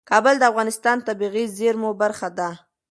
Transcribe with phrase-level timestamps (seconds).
[0.09, 2.49] کابل د افغانستان د طبیعي زیرمو برخه ده.